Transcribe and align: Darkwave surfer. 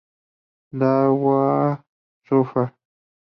Darkwave 0.79 1.83
surfer. 2.25 2.73